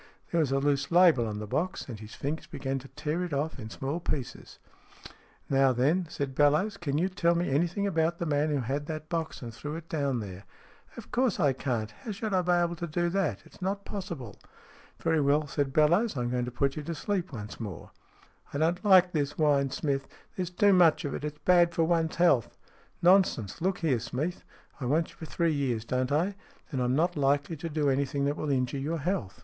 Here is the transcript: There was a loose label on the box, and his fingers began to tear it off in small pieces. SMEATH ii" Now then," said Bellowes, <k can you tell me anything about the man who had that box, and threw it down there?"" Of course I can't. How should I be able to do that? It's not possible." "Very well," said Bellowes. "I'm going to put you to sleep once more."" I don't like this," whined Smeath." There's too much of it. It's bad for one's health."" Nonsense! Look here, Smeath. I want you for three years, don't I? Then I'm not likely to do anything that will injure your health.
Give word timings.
There 0.31 0.39
was 0.39 0.51
a 0.51 0.57
loose 0.57 0.89
label 0.89 1.27
on 1.27 1.37
the 1.37 1.45
box, 1.45 1.87
and 1.87 1.99
his 1.99 2.15
fingers 2.15 2.47
began 2.47 2.79
to 2.79 2.87
tear 2.87 3.23
it 3.23 3.33
off 3.33 3.59
in 3.59 3.69
small 3.69 3.99
pieces. 3.99 4.57
SMEATH 4.57 5.11
ii" 5.11 5.13
Now 5.59 5.73
then," 5.73 6.07
said 6.09 6.33
Bellowes, 6.33 6.75
<k 6.77 6.89
can 6.89 6.97
you 6.97 7.07
tell 7.07 7.35
me 7.35 7.51
anything 7.51 7.85
about 7.85 8.17
the 8.17 8.25
man 8.25 8.49
who 8.49 8.61
had 8.61 8.87
that 8.87 9.09
box, 9.09 9.43
and 9.43 9.53
threw 9.53 9.75
it 9.75 9.87
down 9.87 10.19
there?"" 10.19 10.45
Of 10.97 11.11
course 11.11 11.39
I 11.39 11.53
can't. 11.53 11.91
How 11.91 12.09
should 12.11 12.33
I 12.33 12.41
be 12.41 12.51
able 12.51 12.75
to 12.77 12.87
do 12.87 13.09
that? 13.09 13.43
It's 13.45 13.61
not 13.61 13.85
possible." 13.85 14.39
"Very 14.99 15.21
well," 15.21 15.45
said 15.45 15.71
Bellowes. 15.71 16.17
"I'm 16.17 16.31
going 16.31 16.45
to 16.45 16.51
put 16.51 16.75
you 16.75 16.81
to 16.81 16.95
sleep 16.95 17.31
once 17.31 17.59
more."" 17.59 17.91
I 18.55 18.57
don't 18.57 18.83
like 18.83 19.11
this," 19.11 19.33
whined 19.33 19.71
Smeath." 19.71 20.07
There's 20.35 20.49
too 20.49 20.73
much 20.73 21.05
of 21.05 21.13
it. 21.13 21.23
It's 21.23 21.37
bad 21.45 21.75
for 21.75 21.83
one's 21.83 22.15
health."" 22.15 22.57
Nonsense! 23.03 23.61
Look 23.61 23.77
here, 23.85 23.99
Smeath. 23.99 24.43
I 24.79 24.85
want 24.85 25.11
you 25.11 25.15
for 25.17 25.25
three 25.27 25.53
years, 25.53 25.85
don't 25.85 26.11
I? 26.11 26.33
Then 26.71 26.79
I'm 26.81 26.95
not 26.95 27.15
likely 27.15 27.55
to 27.57 27.69
do 27.69 27.87
anything 27.91 28.25
that 28.25 28.35
will 28.35 28.49
injure 28.49 28.79
your 28.79 28.97
health. 28.97 29.39